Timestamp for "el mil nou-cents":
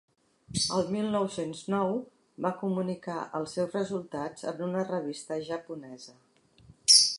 0.77-1.59